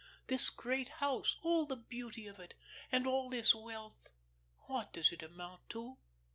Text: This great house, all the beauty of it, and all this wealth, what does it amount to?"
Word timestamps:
This 0.25 0.49
great 0.49 0.89
house, 0.97 1.37
all 1.43 1.67
the 1.67 1.75
beauty 1.75 2.25
of 2.25 2.39
it, 2.39 2.55
and 2.91 3.05
all 3.05 3.29
this 3.29 3.53
wealth, 3.53 4.09
what 4.65 4.91
does 4.93 5.11
it 5.11 5.21
amount 5.21 5.69
to?" 5.69 5.99